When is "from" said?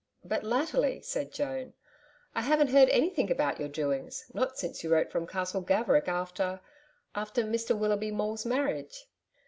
5.11-5.27